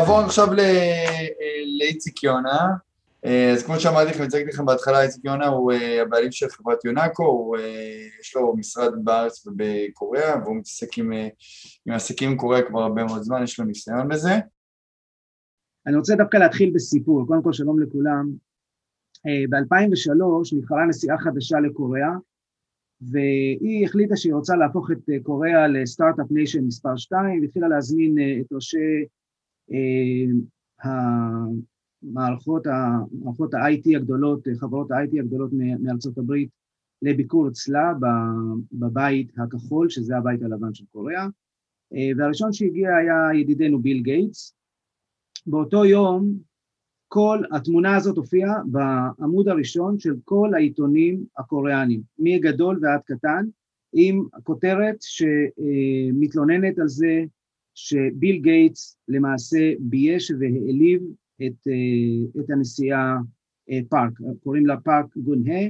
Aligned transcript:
נעבור 0.00 0.20
עכשיו 0.20 0.46
לאיציק 1.78 2.22
יונה. 2.22 2.68
אז 3.52 3.62
כמו 3.66 3.80
שאמרתי 3.80 4.10
לכם, 4.10 4.22
הצגתי 4.22 4.50
לכם 4.50 4.66
בהתחלה, 4.66 5.02
איציק 5.02 5.24
יונה 5.24 5.46
הוא 5.46 5.72
הבעלים 6.02 6.32
של 6.32 6.48
חברת 6.48 6.84
יונאקו, 6.84 7.52
יש 8.20 8.36
לו 8.36 8.56
משרד 8.56 9.04
בארץ 9.04 9.46
ובקוריאה, 9.46 10.42
והוא 10.44 10.56
מתעסק 10.56 10.98
עם, 10.98 11.12
עם 11.86 11.94
עסקים 11.94 12.36
קוריאה 12.36 12.62
כבר 12.62 12.82
הרבה 12.82 13.04
מאוד 13.04 13.22
זמן, 13.22 13.42
יש 13.42 13.60
לו 13.60 13.64
ניסיון 13.64 14.08
בזה. 14.08 14.30
אני 15.86 15.96
רוצה 15.96 16.14
דווקא 16.14 16.36
להתחיל 16.36 16.70
בסיפור, 16.74 17.26
קודם 17.26 17.42
כל 17.42 17.52
שלום 17.52 17.82
לכולם. 17.82 18.30
ב-2003 19.50 20.56
נבחרה 20.56 20.86
נשיאה 20.86 21.18
חדשה 21.18 21.60
לקוריאה, 21.60 22.12
והיא 23.00 23.86
החליטה 23.86 24.16
שהיא 24.16 24.34
רוצה 24.34 24.56
להפוך 24.56 24.90
את 24.90 25.10
קוריאה 25.22 25.68
לסטארט-אפ 25.68 26.26
ניישן 26.30 26.64
מספר 26.64 26.96
2, 26.96 27.42
והתחילה 27.42 27.68
להזמין 27.68 28.18
את 28.40 28.52
ראשי 28.52 29.04
המערכות 32.02 32.66
ה-IT 32.66 33.96
הגדולות, 33.96 34.48
חברות 34.56 34.90
ה-IT 34.90 35.20
הגדולות 35.20 35.50
מארצות 35.80 36.18
הברית 36.18 36.48
לביקור 37.02 37.48
אצלה 37.48 37.92
בבית 38.72 39.32
הכחול, 39.38 39.88
שזה 39.88 40.16
הבית 40.16 40.42
הלבן 40.42 40.74
של 40.74 40.84
קוריאה, 40.92 41.26
והראשון 42.16 42.52
שהגיע 42.52 42.96
היה 42.96 43.40
ידידנו 43.40 43.78
ביל 43.78 44.02
גייטס. 44.02 44.54
באותו 45.46 45.84
יום 45.84 46.34
כל 47.08 47.42
התמונה 47.52 47.96
הזאת 47.96 48.16
הופיעה 48.16 48.54
בעמוד 48.64 49.48
הראשון 49.48 49.98
של 49.98 50.14
כל 50.24 50.50
העיתונים 50.54 51.24
הקוריאנים, 51.38 52.02
מגדול 52.18 52.78
ועד 52.82 53.00
קטן, 53.04 53.46
עם 53.92 54.24
כותרת 54.42 54.96
שמתלוננת 55.00 56.78
על 56.78 56.88
זה 56.88 57.24
שביל 57.74 58.40
גייטס 58.42 58.98
למעשה 59.08 59.72
בייש 59.78 60.30
והעליב 60.30 61.02
את, 61.46 61.68
את 62.40 62.50
הנשיאה 62.50 63.16
פארק, 63.88 64.12
קוראים 64.42 64.66
לה 64.66 64.80
פארק 64.80 65.16
גונהה, 65.16 65.68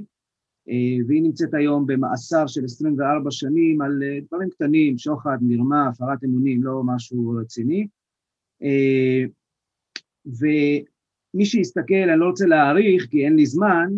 והיא 1.07 1.23
נמצאת 1.23 1.55
היום 1.55 1.87
במאסר 1.87 2.47
של 2.47 2.65
24 2.65 3.31
שנים 3.31 3.81
על 3.81 4.03
דברים 4.27 4.51
קטנים, 4.51 4.99
שוחד, 4.99 5.39
מרמה, 5.41 5.89
הפרת 5.89 6.25
אמונים, 6.25 6.63
לא 6.63 6.83
משהו 6.85 7.35
רציני. 7.41 7.87
ומי 10.27 11.45
שיסתכל, 11.45 11.95
אני 11.95 12.21
לא 12.21 12.27
רוצה 12.27 12.47
להעריך 12.47 13.07
כי 13.11 13.25
אין 13.25 13.37
לי 13.37 13.47
זמן, 13.47 13.89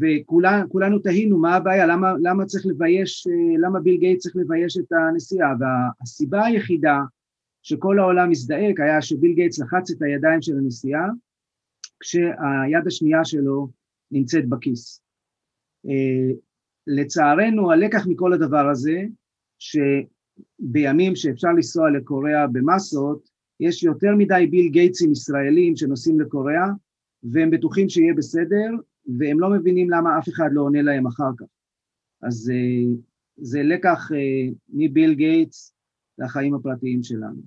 וכולנו 0.00 0.98
תהינו 0.98 1.38
מה 1.38 1.54
הבעיה, 1.54 1.86
למה, 1.86 2.12
למה 2.22 2.44
צריך 2.44 2.66
לבייש, 2.66 3.26
למה 3.58 3.80
ביל 3.80 3.96
גייט 3.96 4.18
צריך 4.18 4.36
לבייש 4.36 4.78
את 4.78 4.92
הנסיעה, 4.92 5.54
והסיבה 5.60 6.44
היחידה 6.44 6.98
שכל 7.62 7.98
העולם 7.98 8.30
הזדעק 8.30 8.80
היה 8.80 9.02
שביל 9.02 9.32
גייטס 9.32 9.58
לחץ 9.58 9.90
את 9.90 10.02
הידיים 10.02 10.42
של 10.42 10.58
הנסיעה, 10.58 11.06
כשהיד 12.00 12.86
השנייה 12.86 13.24
שלו 13.24 13.68
נמצאת 14.10 14.48
בכיס. 14.48 15.02
לצערנו, 16.86 17.72
הלקח 17.72 18.06
מכל 18.06 18.32
הדבר 18.32 18.68
הזה, 18.68 19.02
שבימים 19.58 21.16
שאפשר 21.16 21.48
לנסוע 21.48 21.90
לקוריאה 21.90 22.46
במסות, 22.46 23.28
יש 23.60 23.82
יותר 23.82 24.16
מדי 24.16 24.46
ביל 24.50 24.68
גייטסים 24.68 25.12
ישראלים 25.12 25.76
שנוסעים 25.76 26.20
לקוריאה, 26.20 26.66
והם 27.22 27.50
בטוחים 27.50 27.88
שיהיה 27.88 28.14
בסדר, 28.14 28.70
והם 29.18 29.40
לא 29.40 29.50
מבינים 29.50 29.90
למה 29.90 30.18
אף 30.18 30.28
אחד 30.28 30.48
לא 30.52 30.62
עונה 30.62 30.82
להם 30.82 31.06
אחר 31.06 31.30
כך. 31.38 31.46
אז 32.22 32.52
זה 33.36 33.62
לקח 33.62 34.10
מביל 34.68 35.14
גייטס 35.14 35.74
לחיים 36.18 36.54
הפרטיים 36.54 37.02
שלנו. 37.02 37.42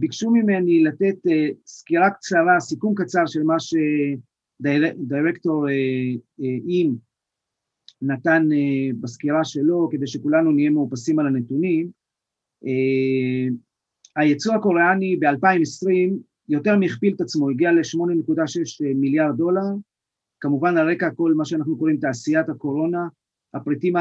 ביקשו 0.00 0.30
ממני 0.30 0.84
לתת 0.84 1.16
סקירה 1.66 2.10
קצרה, 2.10 2.60
סיכום 2.60 2.94
קצר 2.94 3.26
של 3.26 3.42
מה 3.42 3.56
שדירקטור 4.60 5.66
אים 6.66 6.96
נתן 8.02 8.48
בסקירה 9.00 9.44
שלו, 9.44 9.88
כדי 9.92 10.06
שכולנו 10.06 10.52
נהיה 10.52 10.70
מאופסים 10.70 11.18
על 11.18 11.26
הנתונים. 11.26 11.90
הייצוא 14.16 14.54
הקוריאני 14.54 15.16
ב-2020 15.16 15.90
יותר 16.48 16.76
מהכפיל 16.76 17.14
את 17.14 17.20
עצמו, 17.20 17.50
הגיע 17.50 17.72
ל-8.6 17.72 18.84
מיליארד 18.96 19.36
דולר, 19.36 19.60
כמובן 20.40 20.76
על 20.76 20.90
רקע 20.90 21.10
כל 21.10 21.34
מה 21.34 21.44
שאנחנו 21.44 21.78
קוראים 21.78 21.96
תעשיית 21.96 22.48
הקורונה, 22.48 23.08
הפריטים 23.54 23.94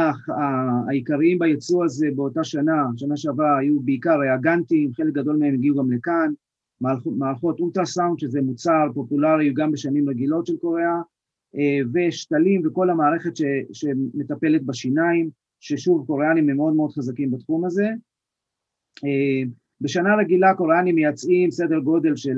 העיקריים 0.88 1.40
ביצוא 1.40 1.86
הזה 1.86 2.08
באותה 2.16 2.44
שנה, 2.44 2.84
שנה 2.98 3.18
שעברה, 3.18 3.58
היו 3.58 3.80
בעיקר 3.80 4.20
ריאגנטים, 4.20 4.94
חלק 4.94 5.14
גדול 5.14 5.38
מהם 5.38 5.54
הגיעו 5.54 5.78
גם 5.78 5.92
לכאן, 5.92 6.32
מערכות 7.06 7.60
אולטרסאונד, 7.60 8.20
שזה 8.20 8.42
מוצר 8.42 8.88
פופולרי 8.94 9.54
גם 9.54 9.72
בשנים 9.72 10.10
רגילות 10.10 10.46
של 10.46 10.58
קוריאה, 10.58 11.02
ושתלים 11.94 12.62
וכל 12.66 12.90
המערכת 12.90 13.36
ש, 13.36 13.42
שמטפלת 13.74 14.64
בשיניים, 14.64 15.30
ששוב, 15.60 16.08
קוריאנים 16.08 16.50
הם 16.50 16.58
מאוד 16.58 16.74
מאוד 16.74 16.92
חזקים 16.92 17.32
בתחום 17.32 17.66
הזה. 17.66 17.88
בשנה 19.82 20.16
רגילה 20.16 20.54
קוריאנים 20.54 20.96
מייצאים 20.96 21.52
סדר 21.52 21.80
גודל 21.80 22.16
של 22.16 22.38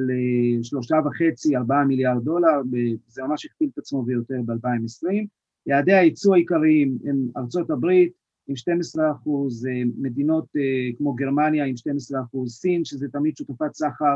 שלושה 0.63 0.96
וחצי, 1.06 1.57
ארבעה 1.57 1.85
מיליארד 1.85 2.24
דולר, 2.24 2.62
זה 3.07 3.24
ממש 3.24 3.46
הכפיל 3.46 3.69
את 3.74 3.78
עצמו 3.78 4.03
ויותר 4.07 4.41
ב-2020. 4.46 5.25
יעדי 5.66 5.94
הייצוא 5.94 6.35
העיקריים 6.35 6.97
הם 7.06 7.28
ארצות 7.38 7.69
הברית 7.69 8.13
עם 8.47 8.56
12 8.56 9.12
אחוז, 9.12 9.68
מדינות 9.97 10.46
כמו 10.97 11.13
גרמניה 11.13 11.66
עם 11.66 11.78
12 11.78 12.22
אחוז, 12.22 12.52
סין, 12.52 12.85
שזה 12.85 13.07
תמיד 13.07 13.38
שותפת 13.38 13.73
סחר 13.73 14.16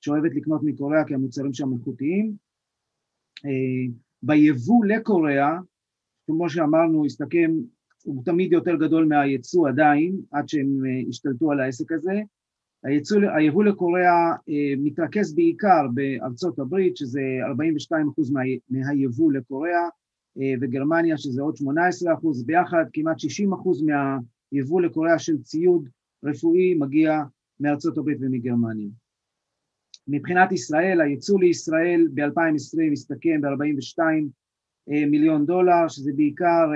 שאוהבת 0.00 0.34
לקנות 0.34 0.60
מקוריאה 0.64 1.04
כי 1.04 1.14
המוצרים 1.14 1.52
שם 1.52 1.72
איכותיים. 1.72 2.32
ביבוא 4.22 4.84
לקוריאה, 4.84 5.58
כמו 6.26 6.50
שאמרנו, 6.50 7.04
הסתכם, 7.06 7.50
הוא 8.04 8.24
תמיד 8.24 8.52
יותר 8.52 8.76
גדול 8.76 9.04
מהייצוא 9.04 9.68
עדיין, 9.68 10.20
עד 10.30 10.48
שהם 10.48 10.82
השתלטו 11.08 11.52
על 11.52 11.60
העסק 11.60 11.92
הזה. 11.92 12.20
היצוא, 12.84 13.20
היבוא 13.36 13.64
לקוריאה 13.64 14.32
מתרכז 14.78 15.34
בעיקר 15.34 15.86
בארצות 15.94 16.58
הברית, 16.58 16.96
שזה 16.96 17.20
42 17.42 18.08
אחוז 18.08 18.30
מה, 18.30 18.40
מהיבוא 18.70 19.32
לקוריאה, 19.32 19.88
וגרמניה 20.60 21.18
שזה 21.18 21.42
עוד 21.42 21.56
18 21.56 22.14
אחוז, 22.14 22.44
ביחד 22.44 22.84
כמעט 22.92 23.18
60 23.18 23.52
אחוז 23.52 23.82
מהיבוא 23.82 24.80
לקוריאה 24.80 25.18
של 25.18 25.42
ציוד 25.42 25.88
רפואי 26.24 26.74
מגיע 26.74 27.22
מארצות 27.60 27.98
הברית 27.98 28.18
ומגרמניה. 28.20 28.88
מבחינת 30.08 30.52
ישראל, 30.52 31.00
הייצוא 31.00 31.40
לישראל 31.40 32.08
ב-2020 32.14 32.92
הסתכם 32.92 33.40
ב-42 33.40 34.02
מיליון 34.86 35.46
דולר, 35.46 35.88
שזה 35.88 36.12
בעיקר 36.16 36.70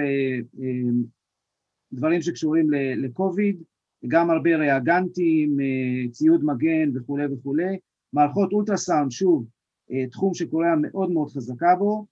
דברים 1.92 2.22
שקשורים 2.22 2.70
לקוביד, 2.96 3.62
גם 4.08 4.30
הרבה 4.30 4.56
ריאגנטים, 4.56 5.56
ציוד 6.10 6.44
מגן 6.44 6.90
וכולי 6.94 7.26
וכולי, 7.26 7.78
מערכות 8.12 8.52
אולטרסאונד, 8.52 9.10
שוב, 9.10 9.46
תחום 10.10 10.34
שקוריאה 10.34 10.76
מאוד 10.76 11.10
מאוד 11.10 11.30
חזקה 11.30 11.74
בו, 11.78 12.06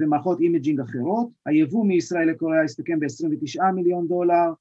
ומערכות 0.00 0.40
imaging 0.40 0.80
אחרות. 0.80 1.28
היבוא 1.46 1.86
מישראל 1.86 2.30
לקוריאה 2.30 2.64
הסתכם 2.64 3.00
ב-29 3.00 3.72
מיליון 3.74 4.08
דולר, 4.08 4.52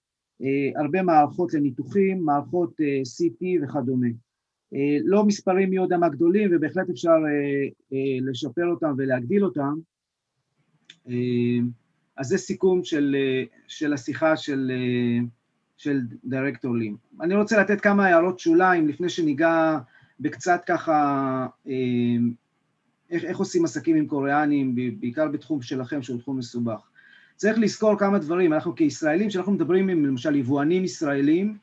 הרבה 0.75 1.01
מערכות 1.01 1.53
לניתוחים, 1.53 2.23
מערכות 2.23 2.73
CT 2.81 3.63
וכדומה. 3.63 4.07
לא 5.05 5.25
מספרים 5.25 5.69
מי 5.69 5.75
יודע 5.75 5.97
מה 5.97 6.09
גדולים, 6.09 6.49
ובהחלט 6.53 6.89
אפשר 6.89 7.15
לשפר 8.21 8.65
אותם 8.67 8.93
ולהגדיל 8.97 9.45
אותם. 9.45 9.73
אז 12.17 12.27
זה 12.27 12.37
סיכום 12.37 12.83
של, 12.83 13.15
של 13.67 13.93
השיחה 13.93 14.37
של, 14.37 14.71
של 15.79 16.01
דירקטור 16.23 16.75
לים. 16.75 16.97
אני 17.21 17.35
רוצה 17.35 17.61
לתת 17.61 17.81
כמה 17.81 18.05
הערות 18.05 18.39
שוליים 18.39 18.87
לפני 18.87 19.09
שניגע 19.09 19.77
בקצת 20.19 20.61
ככה 20.65 21.47
איך, 23.09 23.23
איך 23.23 23.37
עושים 23.37 23.65
עסקים 23.65 23.95
עם 23.95 24.07
קוריאנים, 24.07 24.75
בעיקר 24.99 25.27
בתחום 25.27 25.61
שלכם, 25.61 26.01
שהוא 26.01 26.19
תחום 26.19 26.37
מסובך. 26.37 26.79
צריך 27.35 27.57
לזכור 27.59 27.97
כמה 27.97 28.19
דברים, 28.19 28.53
אנחנו 28.53 28.75
כישראלים, 28.75 29.29
כשאנחנו 29.29 29.51
מדברים 29.51 29.89
עם 29.89 30.05
למשל 30.05 30.35
יבואנים 30.35 30.83
ישראלים, 30.83 31.57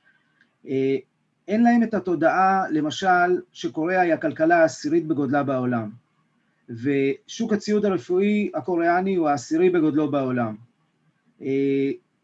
אין 1.48 1.62
להם 1.62 1.82
את 1.82 1.94
התודעה, 1.94 2.64
למשל, 2.70 3.40
שקוריאה 3.52 4.00
היא 4.00 4.12
הכלכלה 4.12 4.60
העשירית 4.60 5.06
בגודלה 5.06 5.42
בעולם, 5.42 5.90
ושוק 6.68 7.52
הציוד 7.52 7.84
הרפואי 7.84 8.50
הקוריאני 8.54 9.14
הוא 9.14 9.28
העשירי 9.28 9.70
בגודלו 9.70 10.10
בעולם. 10.10 10.56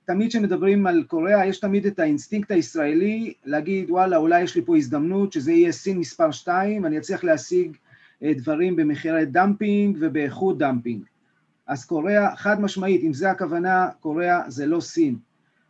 תמיד 0.04 0.28
כשמדברים 0.28 0.86
על 0.86 1.02
קוריאה, 1.02 1.46
יש 1.46 1.60
תמיד 1.60 1.86
את 1.86 1.98
האינסטינקט 1.98 2.50
הישראלי 2.50 3.32
להגיד, 3.44 3.90
וואלה, 3.90 4.16
אולי 4.16 4.42
יש 4.42 4.56
לי 4.56 4.62
פה 4.64 4.76
הזדמנות 4.76 5.32
שזה 5.32 5.52
יהיה 5.52 5.72
סין 5.72 5.98
מספר 5.98 6.30
2, 6.30 6.86
אני 6.86 6.98
אצליח 6.98 7.24
להשיג 7.24 7.76
דברים 8.22 8.76
במחירי 8.76 9.26
dumping 9.26 9.96
ובאיכות 10.00 10.58
dumping. 10.58 11.02
אז 11.66 11.84
קוריאה, 11.84 12.36
חד 12.36 12.60
משמעית, 12.60 13.02
אם 13.02 13.12
זה 13.12 13.30
הכוונה, 13.30 13.88
קוריאה 14.00 14.50
זה 14.50 14.66
לא 14.66 14.80
סין. 14.80 15.16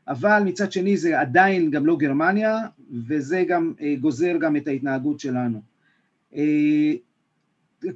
אבל 0.08 0.43
מצד 0.44 0.73
שני 0.73 0.96
זה 0.96 1.20
עדיין 1.20 1.70
גם 1.70 1.87
לא 1.87 1.96
גרמניה, 1.96 2.58
וזה 3.06 3.44
גם 3.49 3.73
גוזר 4.00 4.37
גם 4.40 4.56
את 4.56 4.69
ההתנהגות 4.69 5.20
שלנו. 5.20 5.62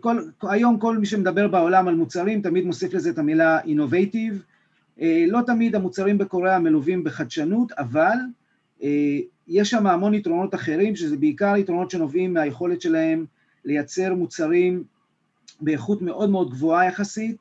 כל, 0.01 0.19
היום 0.43 0.79
כל 0.79 0.99
מי 0.99 1.07
שמדבר 1.07 1.49
בעולם 1.49 1.89
על 1.89 1.95
מוצרים 1.95 2.43
תמיד 2.43 2.65
מוסיף 2.65 2.95
לזה 2.95 3.11
את 3.11 3.19
המילה 3.19 3.61
innovative, 3.61 4.35
לא 5.27 5.41
תמיד 5.47 5.75
המוצרים 5.75 6.19
בקוריאה 6.19 6.59
מלווים 6.59 7.05
בחדשנות, 7.05 7.73
אבל 7.73 8.17
יש 9.49 9.71
שם 9.71 9.87
המון 9.87 10.15
יתרונות 10.15 10.55
אחרים, 10.55 10.97
שזה 10.97 11.17
בעיקר 11.17 11.57
יתרונות 11.57 11.91
שנובעים 11.91 12.35
מהיכולת 12.35 12.81
שלהם 12.81 13.25
לייצר 13.65 14.15
מוצרים 14.15 14.85
באיכות 15.61 16.03
מאוד 16.03 16.31
מאוד 16.31 16.51
גבוהה 16.51 16.87
יחסית, 16.87 17.37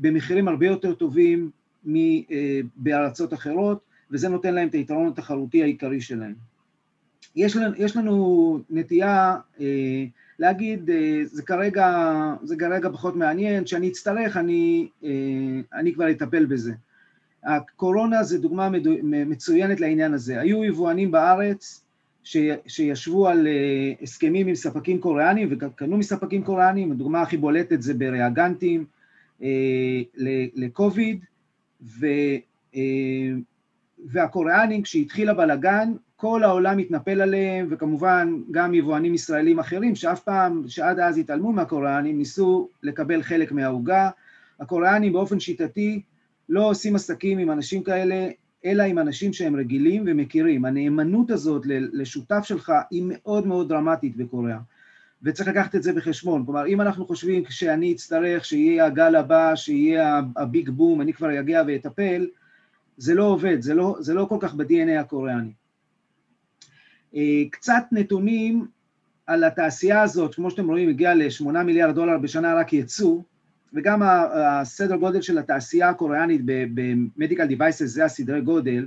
במחירים 0.00 0.48
הרבה 0.48 0.66
יותר 0.66 0.94
טובים 0.94 1.50
מבארצות 1.84 3.34
אחרות, 3.34 3.80
וזה 4.10 4.28
נותן 4.28 4.54
להם 4.54 4.68
את 4.68 4.74
היתרון 4.74 5.08
התחרותי 5.08 5.62
העיקרי 5.62 6.00
שלהם. 6.00 6.34
יש 7.36 7.56
לנו, 7.56 7.74
יש 7.76 7.96
לנו 7.96 8.58
נטייה 8.70 9.36
אה, 9.60 10.04
להגיד, 10.42 10.90
אה, 10.90 11.20
זה 11.24 11.42
כרגע, 11.42 12.08
זה 12.42 12.56
כרגע 12.56 12.88
פחות 12.92 13.16
מעניין, 13.16 13.64
כשאני 13.64 13.88
אצטרך 13.88 14.36
אני, 14.36 14.88
אה, 15.04 15.10
אני 15.74 15.94
כבר 15.94 16.10
אטפל 16.10 16.46
בזה. 16.46 16.72
הקורונה 17.44 18.22
זה 18.22 18.38
דוגמה 18.38 18.68
מצוינת 19.02 19.80
לעניין 19.80 20.14
הזה. 20.14 20.40
היו 20.40 20.64
יבואנים 20.64 21.10
בארץ 21.10 21.84
ש, 22.24 22.36
שישבו 22.66 23.28
על 23.28 23.46
אה, 23.46 23.92
הסכמים 24.02 24.46
עם 24.46 24.54
ספקים 24.54 25.00
קוריאנים 25.00 25.48
וקנו 25.50 25.96
מספקים 25.96 26.44
קוריאנים, 26.44 26.92
הדוגמה 26.92 27.22
הכי 27.22 27.36
בולטת 27.36 27.82
זה 27.82 27.94
בריאגנטים 27.94 28.84
לקוביד, 30.54 31.24
והקוריאנים 34.06 34.82
כשהתחיל 34.82 35.28
הבלגן 35.28 35.92
כל 36.22 36.44
העולם 36.44 36.78
התנפל 36.78 37.20
עליהם, 37.20 37.66
וכמובן 37.70 38.34
גם 38.50 38.74
יבואנים 38.74 39.14
ישראלים 39.14 39.58
אחרים, 39.58 39.94
שאף 39.94 40.20
פעם, 40.20 40.62
שעד 40.66 40.98
אז 40.98 41.18
התעלמו 41.18 41.52
מהקוריאנים, 41.52 42.18
ניסו 42.18 42.68
לקבל 42.82 43.22
חלק 43.22 43.52
מהעוגה. 43.52 44.10
הקוריאנים 44.60 45.12
באופן 45.12 45.40
שיטתי 45.40 46.02
לא 46.48 46.70
עושים 46.70 46.96
עסקים 46.96 47.38
עם 47.38 47.50
אנשים 47.50 47.82
כאלה, 47.82 48.28
אלא 48.64 48.82
עם 48.82 48.98
אנשים 48.98 49.32
שהם 49.32 49.56
רגילים 49.56 50.04
ומכירים. 50.06 50.64
הנאמנות 50.64 51.30
הזאת 51.30 51.62
לשותף 51.92 52.42
שלך 52.44 52.72
היא 52.90 53.02
מאוד 53.06 53.46
מאוד 53.46 53.68
דרמטית 53.68 54.16
בקוריאה, 54.16 54.58
וצריך 55.22 55.48
לקחת 55.48 55.74
את 55.74 55.82
זה 55.82 55.92
בחשבון. 55.92 56.44
כלומר, 56.44 56.66
אם 56.66 56.80
אנחנו 56.80 57.06
חושבים 57.06 57.42
שאני 57.48 57.92
אצטרך, 57.92 58.44
שיהיה 58.44 58.86
הגל 58.86 59.16
הבא, 59.16 59.56
שיהיה 59.56 60.20
הביג 60.36 60.70
בום, 60.70 61.00
אני 61.00 61.12
כבר 61.12 61.40
אגיע 61.40 61.62
ואטפל, 61.66 62.26
זה 62.96 63.14
לא 63.14 63.24
עובד, 63.24 63.60
זה 63.60 63.74
לא, 63.74 63.96
זה 64.00 64.14
לא 64.14 64.26
כל 64.28 64.36
כך 64.40 64.54
ב-DNA 64.54 65.00
הקוריאני. 65.00 65.61
אה, 67.16 67.42
קצת 67.50 67.82
נתונים 67.92 68.66
על 69.26 69.44
התעשייה 69.44 70.02
הזאת, 70.02 70.34
כמו 70.34 70.50
שאתם 70.50 70.68
רואים, 70.68 70.88
הגיעה 70.88 71.14
ל-8 71.14 71.62
מיליארד 71.62 71.94
דולר 71.94 72.18
בשנה 72.18 72.54
רק 72.54 72.72
יצוא, 72.72 73.20
וגם 73.74 74.02
הסדר 74.34 74.96
גודל 74.96 75.22
של 75.22 75.38
התעשייה 75.38 75.88
הקוריאנית 75.88 76.40
ב-Medical 76.44 77.50
Devices 77.50 77.84
זה 77.84 78.04
הסדרי 78.04 78.40
גודל, 78.40 78.86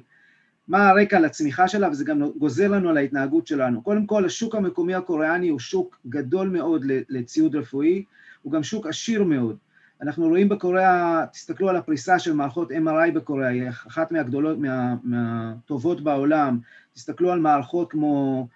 מה 0.68 0.90
הרקע 0.90 1.20
לצמיחה 1.20 1.68
שלה, 1.68 1.90
וזה 1.90 2.04
גם 2.04 2.24
גוזר 2.38 2.68
לנו 2.68 2.90
על 2.90 2.98
ההתנהגות 2.98 3.48
שלנו. 3.48 3.82
קודם 3.82 4.06
כל, 4.06 4.26
השוק 4.26 4.56
המקומי 4.56 4.96
הקוריאני 4.96 5.50
הוא 5.50 5.60
שוק 5.60 6.00
גדול 6.08 6.50
מאוד 6.50 6.86
לציוד 7.10 7.56
רפואי, 7.56 8.04
הוא 8.42 8.54
גם 8.54 8.64
שוק 8.64 8.88
עשיר 8.88 9.24
מאוד. 9.24 9.58
אנחנו 10.02 10.28
רואים 10.28 10.50
בקוריאה, 10.50 11.26
תסתכלו 11.32 11.70
על 11.70 11.76
הפריסה 11.76 12.20
של 12.20 12.34
מערכות 12.34 12.72
MRI 12.72 13.12
בקוריאה, 13.14 13.50
היא 13.50 13.70
אחת 13.70 14.12
מהגדולות, 14.12 14.58
מה, 14.58 14.96
מהטובות 15.04 16.02
בעולם. 16.02 16.60
תסתכלו 16.94 17.32
על 17.32 17.40
מערכות 17.40 17.92
כמו 17.92 18.48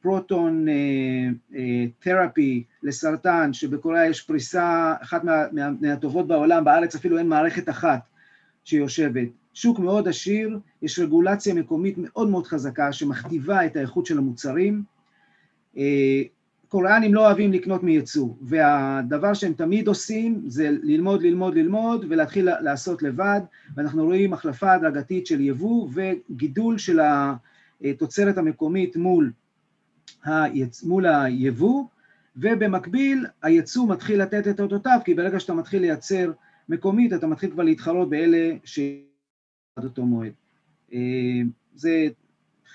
פרוטון 0.00 0.66
תרפי 1.98 2.64
לסרטן, 2.82 3.52
שבקוריאה 3.52 4.06
יש 4.06 4.20
פריסה 4.20 4.94
אחת 5.02 5.24
מה, 5.24 5.32
מה, 5.52 5.70
מהטובות 5.80 6.26
בעולם, 6.26 6.64
בארץ 6.64 6.94
אפילו 6.94 7.18
אין 7.18 7.28
מערכת 7.28 7.68
אחת 7.68 8.00
שיושבת. 8.64 9.28
שוק 9.54 9.78
מאוד 9.78 10.08
עשיר, 10.08 10.58
יש 10.82 10.98
רגולציה 10.98 11.54
מקומית 11.54 11.94
מאוד 11.98 12.28
מאוד 12.28 12.46
חזקה 12.46 12.92
שמכתיבה 12.92 13.66
את 13.66 13.76
האיכות 13.76 14.06
של 14.06 14.18
המוצרים. 14.18 14.82
קוריאנים 16.68 17.14
לא 17.14 17.26
אוהבים 17.26 17.52
לקנות 17.52 17.82
מייצוא, 17.82 18.28
והדבר 18.42 19.34
שהם 19.34 19.52
תמיד 19.52 19.88
עושים 19.88 20.42
זה 20.46 20.70
ללמוד, 20.82 21.22
ללמוד, 21.22 21.54
ללמוד 21.54 22.06
ולהתחיל 22.08 22.48
לעשות 22.60 23.02
לבד, 23.02 23.40
ואנחנו 23.76 24.04
רואים 24.04 24.32
החלפה 24.32 24.72
הדרגתית 24.72 25.26
של 25.26 25.40
יבוא 25.40 25.88
וגידול 25.94 26.78
של 26.78 27.00
התוצרת 27.84 28.38
המקומית 28.38 28.96
מול, 28.96 29.32
היצ... 30.24 30.82
מול 30.82 31.06
היבוא, 31.06 31.84
ובמקביל 32.36 33.26
הייצוא 33.42 33.88
מתחיל 33.88 34.22
לתת 34.22 34.48
את 34.48 34.60
אותותיו, 34.60 34.98
כי 35.04 35.14
ברגע 35.14 35.40
שאתה 35.40 35.54
מתחיל 35.54 35.82
לייצר 35.82 36.32
מקומית, 36.68 37.12
אתה 37.12 37.26
מתחיל 37.26 37.50
כבר 37.50 37.62
להתחרות 37.62 38.10
באלה 38.10 38.56
ש... 38.64 38.80
עד 39.76 39.84
אותו 39.84 40.04
מועד. 40.04 40.32
אה, 40.92 40.98
זה 41.74 42.08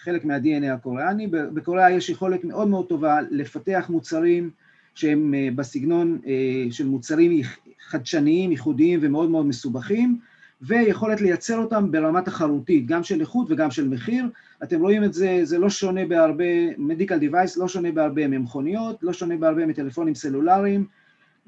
חלק 0.04 0.26
מה-DNA 0.26 0.74
הקוריאני. 0.74 1.28
בקוריאה 1.28 1.92
יש 1.92 2.10
יכולת 2.10 2.44
מאוד 2.44 2.68
מאוד 2.68 2.88
טובה 2.88 3.20
לפתח 3.32 3.86
מוצרים 3.90 4.50
שהם 4.96 5.34
אה, 5.34 5.50
בסגנון 5.56 6.20
אה, 6.28 6.72
של 6.72 6.88
מוצרים 6.88 7.42
חדשניים, 7.88 8.52
ייחודיים 8.52 9.00
ומאוד 9.02 9.30
מאוד 9.30 9.46
מסובכים, 9.46 10.20
ויכולת 10.62 11.22
לייצר 11.22 11.58
אותם 11.58 11.92
ברמה 11.92 12.22
תחרותית, 12.22 12.86
גם 12.86 13.04
של 13.04 13.22
איכות 13.22 13.48
וגם 13.50 13.72
של 13.72 13.88
מחיר. 13.88 14.26
אתם 14.64 14.82
רואים 14.82 15.04
את 15.04 15.14
זה, 15.14 15.40
זה 15.44 15.58
לא 15.58 15.70
שונה 15.70 16.06
בהרבה, 16.06 16.78
מדיקל 16.78 17.20
device 17.20 17.54
לא 17.58 17.68
שונה 17.68 17.92
בהרבה 17.92 18.28
ממכוניות, 18.28 19.04
לא 19.04 19.14
שונה 19.14 19.38
בהרבה 19.38 19.66
מטלפונים 19.66 20.16
סלולריים, 20.16 20.86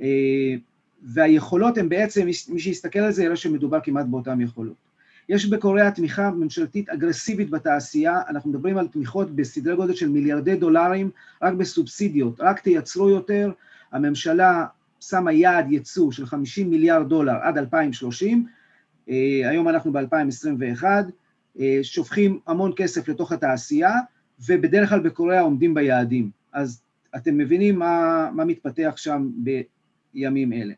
אה, 0.01 0.55
והיכולות 1.03 1.77
הן 1.77 1.89
בעצם, 1.89 2.25
מי 2.25 2.59
שיסתכל 2.59 3.00
על 3.00 3.11
זה 3.11 3.23
יראה 3.23 3.35
שמדובר 3.35 3.79
כמעט 3.83 4.05
באותן 4.05 4.41
יכולות. 4.41 4.93
יש 5.30 5.46
בקוריאה 5.46 5.92
תמיכה 5.92 6.31
ממשלתית 6.31 6.90
אגרסיבית 6.90 7.50
בתעשייה, 7.50 8.22
אנחנו 8.30 8.50
מדברים 8.50 8.78
על 8.78 8.88
תמיכות 8.88 9.36
בסדרי 9.36 9.75
גודל 9.75 9.96
של 9.96 10.10
מיליארדי 10.10 10.56
דולרים, 10.56 11.10
רק 11.42 11.54
בסובסידיות, 11.54 12.42
רק 12.42 12.60
תייצרו 12.60 13.10
יותר, 13.10 13.52
הממשלה 13.92 14.66
שמה 15.00 15.31
יעד 15.31 15.72
ייצוא 15.72 16.12
של 16.12 16.25
50 16.25 16.70
מיליארד 16.70 17.10
דולר 17.10 17.36
עד 17.42 17.58
2030, 17.58 18.48
אה, 19.10 19.15
היום 19.50 19.70
אנחנו 19.70 19.92
ב-2021, 19.92 20.84
אה, 21.60 21.80
שופכים 21.84 22.39
המון 22.48 22.72
כסף 22.75 23.08
לתוך 23.08 23.32
התעשייה, 23.32 23.92
ובדרך 24.48 24.89
כלל 24.89 25.00
בקוריאה 25.00 25.42
עומדים 25.42 25.74
ביעדים. 25.74 26.30
אז 26.53 26.82
אתם 27.15 27.38
מבינים 27.38 27.80
מה, 27.80 28.30
מה 28.34 28.46
מתפתח 28.46 28.94
שם 28.98 29.30
בימים 30.13 30.53
אלה. 30.53 30.74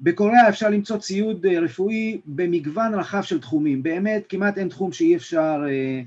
בקוריאה 0.00 0.48
אפשר 0.48 0.70
למצוא 0.70 0.96
ציוד 0.96 1.46
אה, 1.46 1.60
רפואי 1.60 2.20
במגוון 2.26 2.94
רחב 2.94 3.22
של 3.22 3.40
תחומים, 3.40 3.82
באמת 3.82 4.24
כמעט 4.28 4.58
אין 4.58 4.68
תחום 4.68 4.92
שאי 4.92 5.16
אפשר 5.16 5.62
אה, 5.66 6.02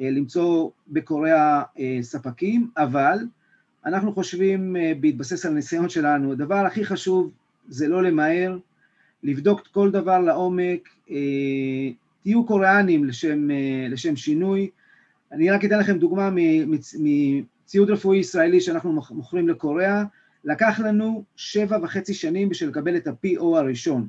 אה, 0.00 0.10
למצוא 0.10 0.70
בקוריאה 0.88 1.62
ספקים, 2.02 2.70
אבל 2.76 3.18
אנחנו 3.86 4.12
חושבים, 4.12 4.76
בהתבסס 5.00 5.46
על 5.46 5.52
הניסיון 5.52 5.88
שלנו, 5.88 6.32
הדבר 6.32 6.54
הכי 6.66 6.84
חשוב 6.84 7.30
זה 7.68 7.88
לא 7.88 8.02
למהר, 8.02 8.58
לבדוק 9.22 9.68
כל 9.72 9.90
דבר 9.90 10.18
לעומק, 10.18 10.88
תהיו 12.22 12.46
קוריאנים 12.46 13.04
לשם, 13.04 13.48
לשם 13.90 14.16
שינוי. 14.16 14.70
אני 15.32 15.50
רק 15.50 15.64
אתן 15.64 15.78
לכם 15.78 15.98
דוגמה 15.98 16.30
מציוד 16.98 17.90
רפואי 17.90 18.18
ישראלי 18.18 18.60
שאנחנו 18.60 19.02
מוכרים 19.10 19.48
לקוריאה, 19.48 20.04
לקח 20.44 20.80
לנו 20.80 21.24
שבע 21.36 21.78
וחצי 21.82 22.14
שנים 22.14 22.48
בשביל 22.48 22.70
לקבל 22.70 22.96
את 22.96 23.06
ה-PO 23.06 23.44
הראשון. 23.56 24.08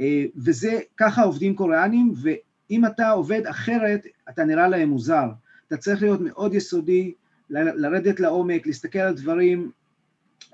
אה, 0.00 0.24
וזה, 0.36 0.78
ככה 0.96 1.22
עובדים 1.22 1.54
קוריאנים, 1.54 2.12
ואם 2.22 2.86
אתה 2.86 3.10
עובד 3.10 3.46
אחרת, 3.46 4.06
אתה 4.28 4.44
נראה 4.44 4.68
להם 4.68 4.88
מוזר. 4.88 5.28
אתה 5.66 5.76
צריך 5.76 6.02
להיות 6.02 6.20
מאוד 6.20 6.54
יסודי, 6.54 7.12
לרדת 7.50 8.20
לעומק, 8.20 8.66
להסתכל 8.66 8.98
על 8.98 9.14
דברים, 9.14 9.70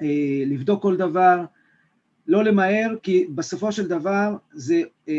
אה, 0.02 0.42
לבדוק 0.46 0.82
כל 0.82 0.96
דבר, 0.96 1.44
לא 2.26 2.44
למהר, 2.44 2.94
כי 3.02 3.26
בסופו 3.34 3.72
של 3.72 3.88
דבר 3.88 4.36
זה, 4.52 4.82
אה, 5.08 5.14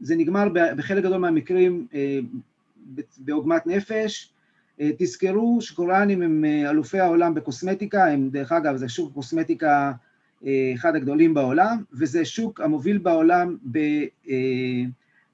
זה 0.00 0.16
נגמר 0.16 0.48
בחלק 0.76 1.04
גדול 1.04 1.18
מהמקרים 1.18 1.86
בעוגמת 3.18 3.66
נפש, 3.66 4.32
תזכרו 4.78 5.58
שקוריאנים 5.60 6.22
הם 6.22 6.44
אה, 6.44 6.70
אלופי 6.70 7.00
העולם 7.00 7.34
בקוסמטיקה, 7.34 8.06
הם 8.06 8.28
דרך 8.30 8.52
אגב 8.52 8.76
זה 8.76 8.88
שוק 8.88 9.12
קוסמטיקה 9.14 9.92
אה, 10.46 10.72
אחד 10.74 10.96
הגדולים 10.96 11.34
בעולם, 11.34 11.82
וזה 11.92 12.24
שוק 12.24 12.60
המוביל 12.60 12.98
בעולם 12.98 13.56
ב, 13.70 13.78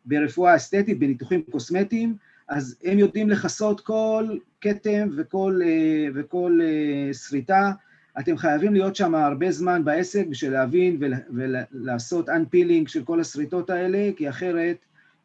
ברפואה 0.04 0.56
אסתטית, 0.56 0.98
בניתוחים 0.98 1.42
קוסמטיים, 1.50 2.16
אז 2.48 2.76
הם 2.84 2.98
יודעים 2.98 3.30
לכסות 3.30 3.80
כל 3.80 4.38
כתם 4.60 5.08
וכל, 5.16 5.60
וכל 6.14 6.60
שריטה. 7.12 7.72
אתם 8.18 8.36
חייבים 8.36 8.72
להיות 8.72 8.96
שם 8.96 9.14
הרבה 9.14 9.50
זמן 9.50 9.84
בעסק 9.84 10.26
בשביל 10.26 10.52
להבין 10.52 11.00
ולעשות 11.30 12.28
unpeeling 12.28 12.88
של 12.88 13.04
כל 13.04 13.20
השריטות 13.20 13.70
האלה, 13.70 14.10
כי 14.16 14.28
אחרת 14.28 14.76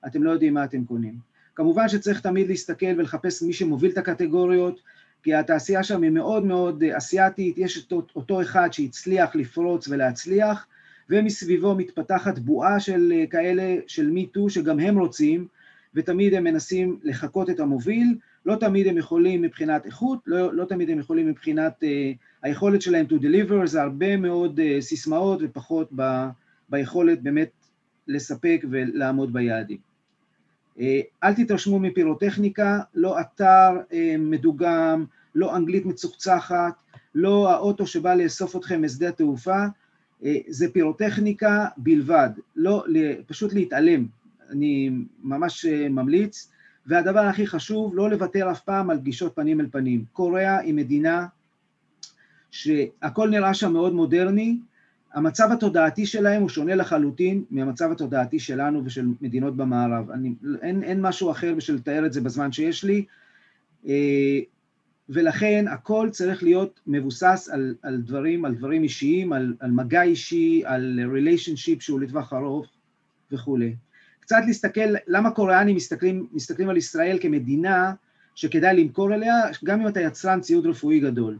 אתם 0.05 0.23
לא 0.23 0.31
יודעים 0.31 0.53
מה 0.53 0.63
אתם 0.63 0.85
קונים. 0.85 1.32
כמובן 1.55 1.89
שצריך 1.89 2.21
תמיד 2.21 2.47
להסתכל 2.47 2.93
ולחפש 2.97 3.41
מי 3.41 3.53
שמוביל 3.53 3.91
את 3.91 3.97
הקטגוריות, 3.97 4.79
כי 5.23 5.33
התעשייה 5.33 5.83
שם 5.83 6.03
היא 6.03 6.11
מאוד 6.11 6.45
מאוד 6.45 6.83
אסיאתית, 6.83 7.57
יש 7.57 7.85
את 7.85 7.91
אותו 7.91 8.41
אחד 8.41 8.73
שהצליח 8.73 9.35
לפרוץ 9.35 9.87
ולהצליח, 9.87 10.67
ומסביבו 11.09 11.75
מתפתחת 11.75 12.39
בועה 12.39 12.79
של 12.79 13.13
כאלה, 13.29 13.75
של 13.87 14.09
מיטו, 14.09 14.49
שגם 14.49 14.79
הם 14.79 14.99
רוצים, 14.99 15.47
ותמיד 15.95 16.33
הם 16.33 16.43
מנסים 16.43 16.99
לחקות 17.03 17.49
את 17.49 17.59
המוביל, 17.59 18.17
לא 18.45 18.55
תמיד 18.55 18.87
הם 18.87 18.97
יכולים 18.97 19.41
מבחינת 19.41 19.85
איכות, 19.85 20.19
לא, 20.25 20.53
לא 20.53 20.65
תמיד 20.65 20.89
הם 20.89 20.99
יכולים 20.99 21.27
מבחינת 21.27 21.83
uh, 21.83 22.17
היכולת 22.43 22.81
שלהם 22.81 23.05
to 23.05 23.13
deliver, 23.13 23.65
זה 23.65 23.81
הרבה 23.81 24.17
מאוד 24.17 24.59
uh, 24.59 24.81
סיסמאות 24.81 25.39
ופחות 25.43 25.89
ב, 25.95 26.27
ביכולת 26.69 27.21
באמת 27.21 27.49
לספק 28.07 28.65
ולעמוד 28.69 29.33
ביעדים. 29.33 29.92
Uh, 30.77 30.81
אל 31.23 31.33
תתרשמו 31.33 31.79
מפירוטכניקה, 31.79 32.79
לא 32.93 33.19
אתר 33.19 33.69
uh, 33.89 33.93
מדוגם, 34.19 35.05
לא 35.35 35.55
אנגלית 35.55 35.85
מצוחצחת, 35.85 36.73
לא 37.15 37.51
האוטו 37.51 37.87
שבא 37.87 38.15
לאסוף 38.15 38.55
אתכם 38.55 38.85
משדה 38.85 39.09
התעופה, 39.09 39.65
uh, 39.65 40.25
זה 40.47 40.71
פירוטכניקה 40.73 41.65
בלבד, 41.77 42.29
לא, 42.55 42.85
פשוט 43.27 43.53
להתעלם, 43.53 44.05
אני 44.49 44.89
ממש 45.23 45.65
ממליץ. 45.65 46.49
והדבר 46.85 47.19
הכי 47.19 47.47
חשוב, 47.47 47.95
לא 47.95 48.09
לוותר 48.09 48.51
אף 48.51 48.61
פעם 48.61 48.89
על 48.89 48.99
פגישות 48.99 49.35
פנים 49.35 49.59
אל 49.59 49.67
פנים. 49.71 50.05
קוריאה 50.13 50.57
היא 50.57 50.73
מדינה 50.73 51.25
שהכל 52.51 53.29
נראה 53.29 53.53
שם 53.53 53.73
מאוד 53.73 53.93
מודרני, 53.93 54.57
המצב 55.13 55.49
התודעתי 55.51 56.05
שלהם 56.05 56.41
הוא 56.41 56.49
שונה 56.49 56.75
לחלוטין 56.75 57.43
מהמצב 57.51 57.91
התודעתי 57.91 58.39
שלנו 58.39 58.85
ושל 58.85 59.05
מדינות 59.21 59.55
במערב. 59.55 60.11
אני, 60.11 60.33
אין, 60.61 60.83
אין 60.83 61.01
משהו 61.01 61.31
אחר 61.31 61.55
בשביל 61.55 61.77
לתאר 61.77 62.05
את 62.05 62.13
זה 62.13 62.21
בזמן 62.21 62.51
שיש 62.51 62.83
לי, 62.83 63.05
אה, 63.87 64.39
ולכן 65.09 65.65
הכל 65.67 66.09
צריך 66.11 66.43
להיות 66.43 66.79
מבוסס 66.87 67.49
על, 67.53 67.75
על 67.81 68.01
דברים, 68.01 68.45
על 68.45 68.55
דברים 68.55 68.83
אישיים, 68.83 69.33
על, 69.33 69.53
על 69.59 69.71
מגע 69.71 70.01
אישי, 70.01 70.61
על 70.65 70.99
ריליישנשיפ 71.13 71.81
שהוא 71.81 72.01
לטווח 72.01 72.33
ארוך 72.33 72.67
וכולי. 73.31 73.75
קצת 74.19 74.41
להסתכל, 74.47 74.95
למה 75.07 75.31
קוריאנים 75.31 75.75
מסתכלים, 75.75 76.27
מסתכלים 76.31 76.69
על 76.69 76.77
ישראל 76.77 77.17
כמדינה 77.21 77.93
שכדאי 78.35 78.75
למכור 78.75 79.13
אליה, 79.13 79.35
גם 79.63 79.81
אם 79.81 79.87
אתה 79.87 80.01
יצרן 80.01 80.41
ציוד 80.41 80.65
רפואי 80.65 80.99
גדול. 80.99 81.37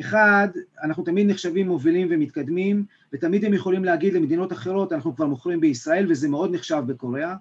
אחד, 0.00 0.48
אנחנו 0.82 1.04
תמיד 1.04 1.30
נחשבים 1.30 1.68
מובילים 1.68 2.08
ומתקדמים, 2.10 2.84
ותמיד 3.12 3.44
הם 3.44 3.54
יכולים 3.54 3.84
להגיד 3.84 4.14
למדינות 4.14 4.52
אחרות, 4.52 4.92
אנחנו 4.92 5.16
כבר 5.16 5.26
מוכרים 5.26 5.60
בישראל, 5.60 6.06
וזה 6.08 6.28
מאוד 6.28 6.54
נחשב 6.54 6.82
בקוריאה. 6.86 7.34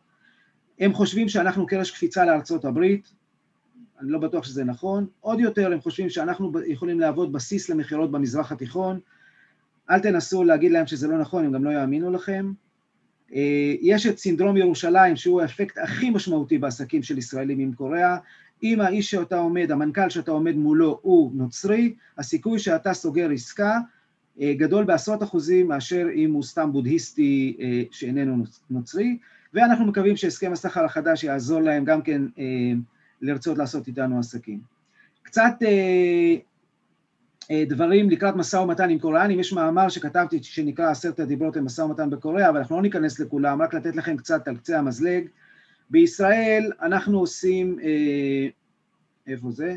הם 0.79 0.93
חושבים 0.93 1.29
שאנחנו 1.29 1.65
קרש 1.65 1.91
קפיצה 1.91 2.25
לארצות 2.25 2.65
הברית, 2.65 3.13
אני 4.00 4.12
לא 4.12 4.19
בטוח 4.19 4.43
שזה 4.43 4.63
נכון. 4.63 5.07
עוד 5.19 5.39
יותר, 5.39 5.74
הם 5.74 5.81
חושבים 5.81 6.10
שאנחנו 6.10 6.51
יכולים 6.65 7.00
להוות 7.00 7.31
בסיס 7.31 7.69
למכירות 7.69 8.12
במזרח 8.12 8.51
התיכון. 8.51 9.00
אל 9.89 10.00
תנסו 10.00 10.43
להגיד 10.43 10.72
להם 10.72 10.88
שזה 10.88 11.07
לא 11.07 11.17
נכון, 11.17 11.45
הם 11.45 11.51
גם 11.51 11.63
לא 11.63 11.69
יאמינו 11.69 12.12
לכם. 12.12 12.51
אה, 13.33 13.75
יש 13.81 14.07
את 14.07 14.17
סינדרום 14.17 14.57
ירושלים, 14.57 15.15
שהוא 15.15 15.41
האפקט 15.41 15.77
הכי 15.77 16.10
משמעותי 16.10 16.57
בעסקים 16.57 17.03
של 17.03 17.17
ישראלים 17.17 17.60
עם 17.60 17.74
קוריאה. 17.74 18.17
אם 18.63 18.82
האיש 18.82 19.12
שאתה 19.12 19.38
עומד, 19.38 19.72
המנכ"ל 19.72 20.10
שאתה 20.10 20.32
עומד 20.32 20.55
מולו 20.55 21.00
הוא 21.01 21.32
נוצרי, 21.36 21.96
הסיכוי 22.17 22.60
שאתה 22.60 22.93
סוגר 22.93 23.32
עסקה 23.32 23.79
אה, 24.41 24.53
גדול 24.53 24.84
בעשרות 24.84 25.24
אחוזים 25.24 25.67
מאשר 25.67 26.08
אם 26.15 26.34
הוא 26.34 26.43
סתם 26.43 26.72
בודהיסטי 26.72 27.58
אה, 27.60 27.84
שאיננו 27.91 28.43
נוצרי, 28.70 29.17
ואנחנו 29.53 29.86
מקווים 29.86 30.17
שהסכם 30.17 30.51
הסחר 30.51 30.86
החדש 30.86 31.24
יעזור 31.24 31.62
להם 31.62 31.86
גם 31.86 32.01
כן 32.01 32.22
לרצות 33.22 33.58
לעשות 33.58 33.88
איתנו 33.88 34.20
עסקים. 34.20 34.60
קצת 35.24 35.53
אה, 37.51 37.63
דברים 37.67 38.10
לקראת 38.10 38.36
משא 38.36 38.58
ומתן 38.58 38.89
עם 38.89 39.00
קוריאנים, 39.00 39.39
יש 39.39 39.53
מאמר 39.53 39.89
שכתבתי 39.89 40.43
שנקרא 40.43 40.89
עשרת 40.89 41.20
הדיברות 41.20 41.55
למשא 41.55 41.82
ומתן 41.82 42.10
בקוריאה, 42.10 42.50
אבל 42.50 42.58
אנחנו 42.58 42.75
לא 42.75 42.82
ניכנס 42.82 43.20
לכולם, 43.20 43.62
רק 43.62 43.74
לתת 43.74 43.96
לכם 43.96 44.17
קצת 44.17 44.48
על 44.48 44.58
קצה 44.58 44.79
המזלג. 44.79 45.27
בישראל 45.93 46.71
אנחנו 46.81 47.19
עושים, 47.19 47.79
אה, 47.83 48.47
איפה 49.27 49.51
זה? 49.51 49.75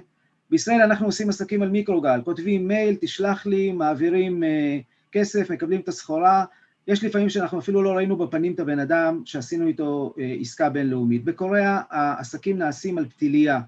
בישראל 0.51 0.83
אנחנו 0.83 1.07
עושים 1.07 1.29
עסקים 1.29 1.63
על 1.63 1.69
מיקרוגל, 1.69 2.21
כותבים 2.25 2.69
מייל, 2.69 2.97
תשלח 3.01 3.47
לי, 3.47 3.73
מעבירים 3.73 4.45
אה, 4.45 4.79
כסף, 5.13 5.51
מקבלים 5.51 5.81
את 5.81 5.89
הסחורה, 5.89 6.45
יש 6.87 7.05
לפעמים 7.05 7.29
שאנחנו 7.29 7.59
אפילו 7.59 7.83
לא 7.83 7.93
ראינו 7.93 8.17
בפנים 8.17 8.53
את 8.53 8.61
הבן 8.61 8.79
אדם 8.79 9.23
שעשינו 9.25 9.67
איתו 9.67 10.15
עסקה 10.41 10.69
בינלאומית. 10.69 11.25
בקוריאה 11.25 11.81
העסקים 11.91 12.59
נעשים 12.59 12.99
על 12.99 13.09
פתיליה. 13.09 13.61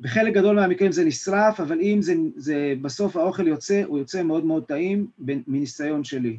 בחלק 0.00 0.34
גדול 0.34 0.56
מהמקרים 0.56 0.92
זה 0.92 1.04
נשרף, 1.04 1.60
אבל 1.60 1.80
אם 1.80 1.98
זה, 2.02 2.14
זה 2.36 2.74
בסוף 2.82 3.16
האוכל 3.16 3.48
יוצא, 3.48 3.82
הוא 3.86 3.98
יוצא 3.98 4.22
מאוד 4.22 4.44
מאוד 4.44 4.64
טעים 4.64 5.06
מניסיון 5.46 6.04
שלי. 6.04 6.38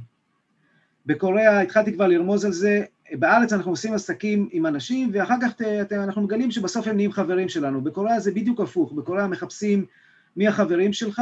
בקוריאה 1.05 1.61
התחלתי 1.61 1.93
כבר 1.93 2.07
לרמוז 2.07 2.45
על 2.45 2.51
זה, 2.51 2.83
בארץ 3.11 3.53
אנחנו 3.53 3.71
עושים 3.71 3.93
עסקים 3.93 4.49
עם 4.51 4.65
אנשים, 4.65 5.09
ואחר 5.13 5.35
כך 5.41 5.53
ת, 5.53 5.61
ת, 5.61 5.93
אנחנו 5.93 6.21
מגלים 6.21 6.51
שבסוף 6.51 6.87
הם 6.87 6.95
נהיים 6.95 7.11
חברים 7.11 7.49
שלנו. 7.49 7.81
בקוריאה 7.81 8.19
זה 8.19 8.31
בדיוק 8.31 8.61
הפוך, 8.61 8.93
בקוריאה 8.93 9.27
מחפשים 9.27 9.85
מי 10.37 10.47
החברים 10.47 10.93
שלך, 10.93 11.21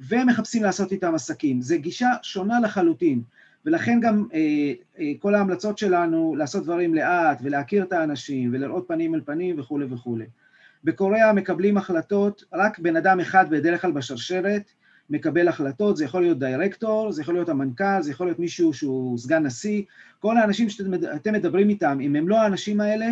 ומחפשים 0.00 0.62
לעשות 0.62 0.92
איתם 0.92 1.14
עסקים. 1.14 1.62
זו 1.62 1.74
גישה 1.78 2.10
שונה 2.22 2.60
לחלוטין, 2.60 3.22
ולכן 3.66 4.00
גם 4.00 4.26
אה, 4.34 4.72
אה, 4.98 5.12
כל 5.18 5.34
ההמלצות 5.34 5.78
שלנו 5.78 6.34
לעשות 6.36 6.64
דברים 6.64 6.94
לאט, 6.94 7.38
ולהכיר 7.42 7.82
את 7.82 7.92
האנשים, 7.92 8.50
ולראות 8.52 8.88
פנים 8.88 9.14
אל 9.14 9.20
פנים 9.24 9.60
וכולי 9.60 9.86
וכולי. 9.90 10.26
בקוריאה 10.84 11.32
מקבלים 11.32 11.76
החלטות, 11.76 12.44
רק 12.52 12.78
בן 12.78 12.96
אדם 12.96 13.20
אחד 13.20 13.50
בדרך 13.50 13.82
כלל 13.82 13.92
בשרשרת 13.92 14.70
מקבל 15.10 15.48
החלטות, 15.48 15.96
זה 15.96 16.04
יכול 16.04 16.22
להיות 16.22 16.38
דירקטור, 16.38 17.12
זה 17.12 17.22
יכול 17.22 17.34
להיות 17.34 17.48
המנכ"ל, 17.48 18.02
זה 18.02 18.10
יכול 18.10 18.26
להיות 18.26 18.38
מישהו 18.38 18.72
שהוא 18.72 19.18
סגן 19.18 19.46
נשיא, 19.46 19.82
כל 20.18 20.36
האנשים 20.36 20.68
שאתם 20.70 21.32
מדברים 21.32 21.68
איתם, 21.68 21.98
אם 22.00 22.16
הם 22.16 22.28
לא 22.28 22.40
האנשים 22.40 22.80
האלה, 22.80 23.06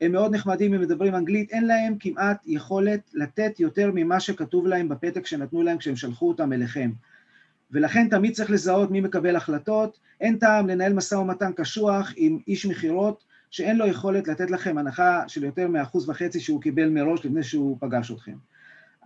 הם 0.00 0.12
מאוד 0.12 0.34
נחמדים, 0.34 0.74
הם 0.74 0.80
מדברים 0.80 1.14
אנגלית, 1.14 1.50
אין 1.50 1.66
להם 1.66 1.94
כמעט 2.00 2.42
יכולת 2.46 3.00
לתת 3.14 3.60
יותר 3.60 3.90
ממה 3.94 4.20
שכתוב 4.20 4.66
להם 4.66 4.88
בפתק 4.88 5.26
שנתנו 5.26 5.62
להם 5.62 5.78
כשהם 5.78 5.96
שלחו 5.96 6.28
אותם 6.28 6.52
אליכם. 6.52 6.90
ולכן 7.70 8.08
תמיד 8.08 8.34
צריך 8.34 8.50
לזהות 8.50 8.90
מי 8.90 9.00
מקבל 9.00 9.36
החלטות, 9.36 9.98
אין 10.20 10.38
טעם 10.38 10.66
לנהל 10.66 10.92
משא 10.92 11.14
ומתן 11.14 11.52
קשוח 11.52 12.12
עם 12.16 12.38
איש 12.48 12.66
מכירות 12.66 13.24
שאין 13.50 13.76
לו 13.76 13.86
יכולת 13.86 14.28
לתת 14.28 14.50
לכם 14.50 14.78
הנחה 14.78 15.22
של 15.28 15.44
יותר 15.44 15.68
מאחוז 15.68 16.08
וחצי 16.08 16.40
שהוא 16.40 16.62
קיבל 16.62 16.88
מראש 16.88 17.26
לפני 17.26 17.42
שהוא 17.42 17.76
פגש 17.80 18.10
אתכם. 18.10 18.34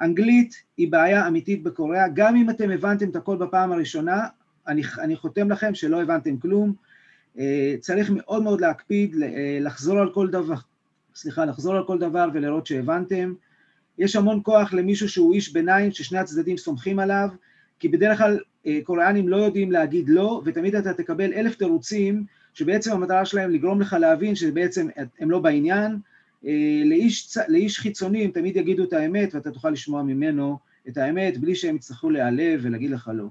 אנגלית 0.00 0.54
היא 0.76 0.92
בעיה 0.92 1.28
אמיתית 1.28 1.62
בקוריאה, 1.62 2.09
גם 2.09 2.37
אם 2.37 2.50
אתם 2.50 2.71
הבנתם 2.71 3.09
את 3.09 3.16
הכל 3.16 3.37
בפעם 3.37 3.73
הראשונה, 3.73 4.26
אני, 4.66 4.83
אני 4.99 5.16
חותם 5.16 5.50
לכם 5.50 5.75
שלא 5.75 6.02
הבנתם 6.02 6.37
כלום. 6.37 6.75
אה, 7.38 7.75
צריך 7.80 8.11
מאוד 8.14 8.42
מאוד 8.42 8.61
להקפיד, 8.61 9.23
אה, 9.23 9.59
לחזור 9.61 9.99
על 9.99 10.12
כל 10.14 10.30
דבר, 10.30 10.54
סליחה, 11.14 11.45
לחזור 11.45 11.76
על 11.76 11.85
כל 11.87 11.99
דבר 11.99 12.28
ולראות 12.35 12.66
שהבנתם. 12.66 13.35
יש 13.99 14.16
המון 14.16 14.40
כוח 14.42 14.73
למישהו 14.73 15.09
שהוא 15.09 15.35
איש 15.35 15.52
ביניים, 15.52 15.92
ששני 15.92 16.19
הצדדים 16.19 16.57
סומכים 16.57 16.99
עליו, 16.99 17.28
כי 17.78 17.88
בדרך 17.88 18.19
כלל 18.19 18.38
אה, 18.66 18.78
קוריאנים 18.85 19.28
לא 19.28 19.37
יודעים 19.37 19.73
להגיד 19.73 20.09
לא, 20.09 20.42
ותמיד 20.45 20.75
אתה 20.75 20.95
תקבל 20.95 21.33
אלף 21.33 21.54
תירוצים 21.54 22.25
שבעצם 22.54 22.92
המטרה 22.92 23.25
שלהם 23.25 23.50
לגרום 23.50 23.80
לך 23.80 23.97
להבין 24.00 24.35
שבעצם 24.35 24.88
הם 25.21 25.30
לא 25.30 25.38
בעניין. 25.38 25.99
אה, 26.47 26.82
לאיש, 26.85 27.38
לאיש 27.49 27.78
חיצוני 27.78 28.25
הם 28.25 28.30
תמיד 28.30 28.56
יגידו 28.56 28.85
את 28.85 28.92
האמת 28.92 29.35
ואתה 29.35 29.50
תוכל 29.50 29.70
לשמוע 29.70 30.02
ממנו 30.02 30.59
את 30.88 30.97
האמת 30.97 31.38
בלי 31.38 31.54
שהם 31.54 31.76
יצטרכו 31.76 32.11
להיעלב 32.11 32.61
ולהגיד 32.62 32.90
לך 32.90 33.11
לא. 33.14 33.26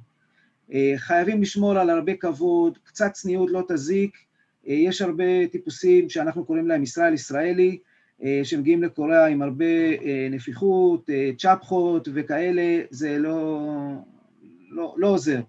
אה, 0.73 0.93
חייבים 0.97 1.41
לשמור 1.41 1.77
על 1.77 1.89
הרבה 1.89 2.15
כבוד, 2.15 2.77
קצת 2.83 3.11
צניעות 3.13 3.49
לא 3.51 3.63
תזיק, 3.67 4.17
אה, 4.67 4.73
יש 4.73 5.01
הרבה 5.01 5.47
טיפוסים 5.51 6.09
שאנחנו 6.09 6.45
קוראים 6.45 6.67
להם 6.67 6.83
ישראל 6.83 7.13
ישראלי, 7.13 7.77
שמגיעים 8.43 8.83
לקוריאה 8.83 9.25
עם 9.25 9.41
הרבה 9.41 9.65
נפיחות, 10.31 11.09
צ'פחות 11.37 12.07
וכאלה, 12.13 12.81
זה 12.89 13.19
לא, 13.19 13.61
לא, 14.69 14.95
לא 14.97 15.07
עוזר. 15.07 15.41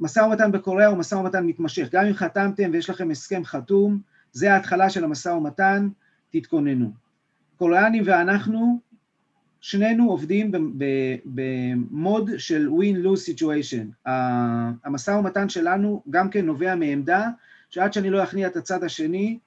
משא 0.00 0.20
ומתן 0.20 0.52
בקוריאה 0.52 0.88
הוא 0.88 0.98
משא 0.98 1.14
ומתן 1.14 1.46
מתמשך, 1.46 1.88
גם 1.92 2.06
אם 2.06 2.12
חתמתם 2.12 2.70
ויש 2.72 2.90
לכם 2.90 3.10
הסכם 3.10 3.44
חתום, 3.44 4.00
זה 4.32 4.52
ההתחלה 4.52 4.90
של 4.90 5.04
המשא 5.04 5.28
ומתן, 5.28 5.88
תתכוננו. 6.30 6.90
קוריאנים 7.56 8.02
ואנחנו, 8.06 8.80
שנינו 9.60 10.10
עובדים 10.10 10.52
במוד 11.24 12.30
של 12.38 12.68
win-lose 12.68 13.32
situation. 13.32 14.10
המשא 14.84 15.10
ומתן 15.10 15.48
שלנו 15.48 16.02
גם 16.10 16.30
כן 16.30 16.46
נובע 16.46 16.74
מעמדה 16.74 17.28
שעד 17.70 17.92
שאני 17.92 18.10
לא 18.10 18.22
אכניע 18.22 18.46
את 18.46 18.56
הצד 18.56 18.84
השני, 18.84 19.38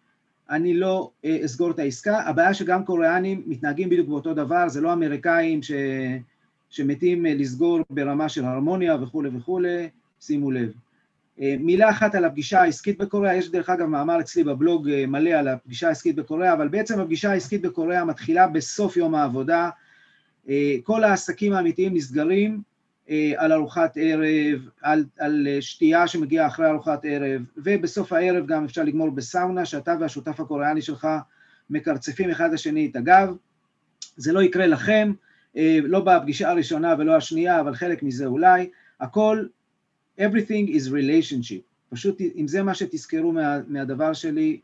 אני 0.49 0.73
לא 0.73 1.11
אה, 1.25 1.45
אסגור 1.45 1.71
את 1.71 1.79
העסקה. 1.79 2.19
הבעיה 2.19 2.53
שגם 2.53 2.85
קוריאנים 2.85 3.43
מתנהגים 3.45 3.89
בדיוק 3.89 4.07
באותו 4.07 4.33
דבר, 4.33 4.69
זה 4.69 4.81
לא 4.81 4.93
אמריקאים 4.93 5.63
ש... 5.63 5.71
שמתים 6.69 7.25
אה, 7.25 7.33
לסגור 7.33 7.79
ברמה 7.89 8.29
של 8.29 8.45
הרמוניה 8.45 8.95
וכולי 8.95 9.29
וכולי, 9.37 9.89
שימו 10.19 10.51
לב. 10.51 10.73
מילה 11.37 11.89
אחת 11.89 12.15
על 12.15 12.25
הפגישה 12.25 12.61
העסקית 12.61 12.97
בקוריאה, 12.97 13.35
יש 13.35 13.51
דרך 13.51 13.69
אגב 13.69 13.85
מאמר 13.85 14.19
אצלי 14.19 14.43
בבלוג 14.43 14.89
מלא 15.07 15.29
על 15.29 15.47
הפגישה 15.47 15.87
העסקית 15.87 16.15
בקוריאה, 16.15 16.53
אבל 16.53 16.67
בעצם 16.67 16.99
הפגישה 16.99 17.31
העסקית 17.31 17.61
בקוריאה 17.61 18.05
מתחילה 18.05 18.47
בסוף 18.47 18.97
יום 18.97 19.15
העבודה, 19.15 19.69
כל 20.83 21.03
העסקים 21.03 21.53
האמיתיים 21.53 21.93
נסגרים 21.93 22.61
על 23.35 23.53
ארוחת 23.53 23.97
ערב, 24.01 24.69
על, 24.81 25.05
על 25.19 25.47
שתייה 25.59 26.07
שמגיעה 26.07 26.47
אחרי 26.47 26.67
ארוחת 26.67 27.01
ערב, 27.03 27.41
ובסוף 27.57 28.13
הערב 28.13 28.47
גם 28.47 28.65
אפשר 28.65 28.83
לגמור 28.83 29.09
בסאונה, 29.09 29.65
שאתה 29.65 29.95
והשותף 29.99 30.39
הקוריאני 30.39 30.81
שלך 30.81 31.07
מקרצפים 31.69 32.29
אחד 32.29 32.53
לשני 32.53 32.89
את 32.91 32.95
הגב. 32.95 33.35
זה 34.17 34.33
לא 34.33 34.43
יקרה 34.43 34.67
לכם, 34.67 35.13
לא 35.83 35.99
בפגישה 35.99 36.49
הראשונה 36.49 36.95
ולא 36.97 37.15
השנייה, 37.15 37.59
אבל 37.59 37.75
חלק 37.75 38.03
מזה 38.03 38.25
אולי. 38.25 38.69
הכל, 38.99 39.45
everything 40.19 40.67
is 40.69 40.89
relationship. 40.89 41.61
פשוט 41.89 42.21
אם 42.35 42.47
זה 42.47 42.63
מה 42.63 42.75
שתזכרו 42.75 43.31
מה, 43.31 43.59
מהדבר 43.67 44.13
שלי, 44.13 44.59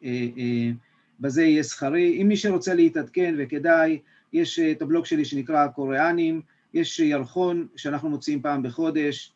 בזה 1.20 1.44
יהיה 1.44 1.63
שכרי. 1.63 2.22
אם 2.22 2.27
מי 2.27 2.38
שרוצה 2.38 2.74
להתעדכן 2.74 3.36
וכדאי, 3.38 4.00
יש 4.34 4.60
את 4.60 4.82
הבלוג 4.82 5.06
שלי 5.06 5.25
שנקרא 5.25 5.68
קוריאנים, 5.68 6.41
יש 6.74 7.00
ירחון 7.00 7.68
שאנחנו 7.75 8.10
מוציאים 8.10 8.41
פעם 8.41 8.63
בחודש, 8.63 9.34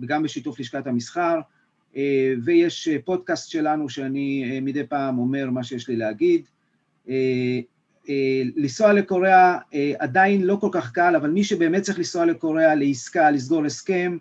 וגם 0.00 0.22
בשיתוף 0.22 0.60
לשכת 0.60 0.86
המסחר, 0.86 1.40
ויש 2.44 2.88
פודקאסט 3.04 3.50
שלנו 3.50 3.88
שאני 3.88 4.60
מדי 4.60 4.86
פעם 4.86 5.18
אומר 5.18 5.50
מה 5.50 5.64
שיש 5.64 5.88
לי 5.88 5.96
להגיד. 5.96 6.42
לנסוע 8.56 8.92
לקוריאה 8.92 9.58
עדיין 9.98 10.42
לא 10.42 10.56
כל 10.60 10.68
כך 10.72 10.92
קל, 10.92 11.16
אבל 11.16 11.30
מי 11.30 11.44
שבאמת 11.44 11.82
צריך 11.82 11.98
לנסוע 11.98 12.26
לקוריאה 12.26 12.74
לעסקה, 12.74 13.30
לסגור 13.30 13.64
הסכם, 13.64 14.16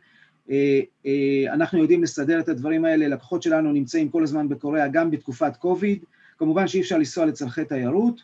אנחנו 1.50 1.80
יודעים 1.80 2.04
לסדר 2.04 2.40
את 2.40 2.50
הדברים 2.50 2.86
האלה, 2.86 3.08
לקוחות 3.08 3.44
שלנו 3.44 3.72
נמצאים 3.74 4.10
כל 4.10 4.24
הזמן 4.24 4.50
בקוריאה 4.50 4.88
גם 4.88 5.12
בתקופת 5.12 5.58
קוביד, 5.58 6.04
כמובן 6.38 6.68
שאי 6.68 6.82
אפשר 6.82 6.98
לנסוע 6.98 7.26
לצרכי 7.26 7.66
תיירות. 7.66 8.22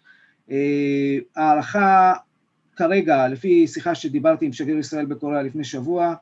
הערכה 1.35 2.13
כרגע, 2.75 3.27
לפי 3.27 3.67
שיחה 3.67 3.95
שדיברתי 3.95 4.45
עם 4.45 4.53
שגריר 4.53 4.77
ישראל 4.77 5.05
בקוריאה 5.05 5.43
לפני 5.43 5.63
שבוע, 5.63 6.15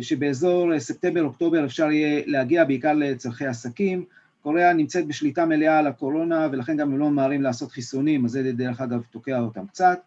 שבאזור 0.00 0.78
ספטמבר-אוקטובר 0.78 1.64
אפשר 1.64 1.90
יהיה 1.90 2.22
להגיע 2.26 2.64
בעיקר 2.64 2.92
לצרכי 2.92 3.46
עסקים. 3.46 4.04
קוריאה 4.42 4.72
נמצאת 4.72 5.06
בשליטה 5.06 5.46
מלאה 5.46 5.78
על 5.78 5.86
הקורונה, 5.86 6.48
ולכן 6.52 6.76
גם 6.76 6.92
הם 6.92 6.98
לא 6.98 7.10
ממהרים 7.10 7.42
לעשות 7.42 7.72
חיסונים, 7.72 8.24
אז 8.24 8.30
זה 8.30 8.52
דרך 8.52 8.80
אגב 8.80 9.02
תוקע 9.10 9.40
אותם 9.40 9.66
קצת. 9.66 9.98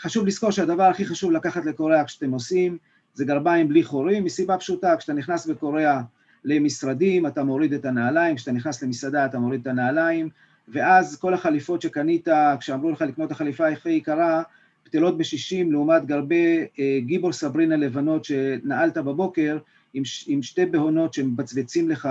חשוב 0.00 0.26
לזכור 0.26 0.50
שהדבר 0.50 0.82
הכי 0.82 1.04
חשוב 1.04 1.32
לקחת 1.32 1.66
לקוריאה 1.66 2.04
כשאתם 2.04 2.30
עושים, 2.30 2.78
זה 3.14 3.24
גרביים 3.24 3.68
בלי 3.68 3.82
חורים, 3.82 4.24
מסיבה 4.24 4.58
פשוטה, 4.58 4.96
כשאתה 4.96 5.12
נכנס 5.12 5.46
בקוריאה 5.46 6.00
למשרדים, 6.44 7.26
אתה 7.26 7.44
מוריד 7.44 7.72
את 7.72 7.84
הנעליים, 7.84 8.36
כשאתה 8.36 8.52
נכנס 8.52 8.82
למסעדה 8.82 9.26
אתה 9.26 9.38
מוריד 9.38 9.60
את 9.60 9.66
הנעליים, 9.66 10.28
ואז 10.68 11.16
כל 11.16 11.34
החליפות 11.34 11.82
שקנית, 11.82 12.28
כשאמרו 12.60 12.90
לך 12.90 13.02
לקנות 13.02 13.30
החליפה 13.30 13.68
הכי 13.68 13.90
יקרה, 13.90 14.42
בטלות 14.86 15.18
בשישים 15.18 15.72
לעומת 15.72 16.06
גרבי 16.06 16.66
גיבור 16.98 17.32
סברינה 17.32 17.76
לבנות 17.76 18.24
שנעלת 18.24 18.98
בבוקר, 18.98 19.58
עם, 19.94 20.02
עם 20.26 20.42
שתי 20.42 20.66
בהונות 20.66 21.14
שמבצבצים 21.14 21.90
לך 21.90 22.08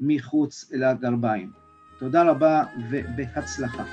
מחוץ 0.00 0.70
לגרביים. 0.72 1.50
תודה 1.98 2.22
רבה 2.22 2.64
ובהצלחה. 2.90 3.84